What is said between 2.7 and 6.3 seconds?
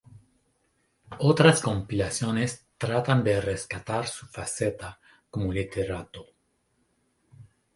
tratan de rescatar su faceta como literato.